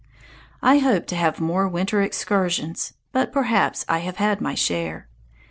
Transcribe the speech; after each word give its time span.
I 0.63 0.79
hope 0.79 1.05
to 1.05 1.15
have 1.15 1.39
more 1.39 1.67
winter 1.67 2.01
excursions, 2.01 2.93
but 3.11 3.31
perhaps 3.31 3.85
I 3.87 3.99
have 3.99 4.15
had 4.17 4.41
my 4.41 4.55
share. 4.55 5.07